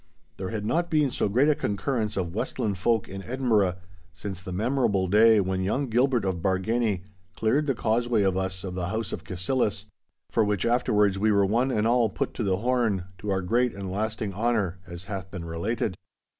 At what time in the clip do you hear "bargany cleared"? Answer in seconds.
6.41-7.67